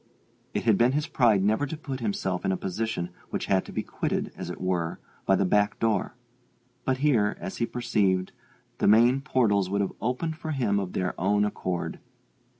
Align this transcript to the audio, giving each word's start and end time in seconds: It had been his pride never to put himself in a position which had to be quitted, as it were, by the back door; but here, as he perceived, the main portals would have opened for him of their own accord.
It 0.55 0.63
had 0.63 0.79
been 0.79 0.93
his 0.93 1.05
pride 1.05 1.43
never 1.43 1.67
to 1.67 1.77
put 1.77 1.99
himself 1.99 2.43
in 2.43 2.51
a 2.51 2.57
position 2.57 3.11
which 3.29 3.45
had 3.45 3.63
to 3.65 3.71
be 3.71 3.83
quitted, 3.83 4.31
as 4.35 4.49
it 4.49 4.59
were, 4.59 4.97
by 5.27 5.35
the 5.35 5.45
back 5.45 5.77
door; 5.77 6.15
but 6.85 6.97
here, 7.05 7.37
as 7.39 7.57
he 7.57 7.67
perceived, 7.67 8.31
the 8.79 8.87
main 8.87 9.21
portals 9.21 9.69
would 9.69 9.81
have 9.81 9.93
opened 10.01 10.37
for 10.37 10.49
him 10.53 10.79
of 10.79 10.93
their 10.93 11.13
own 11.21 11.45
accord. 11.45 11.99